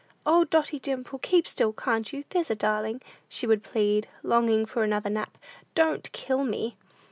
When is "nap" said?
5.11-5.37